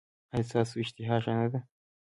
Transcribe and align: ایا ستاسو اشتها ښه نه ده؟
ایا 0.33 0.47
ستاسو 0.49 0.73
اشتها 0.83 1.15
ښه 1.23 1.33
نه 1.39 1.47
ده؟ 1.51 1.59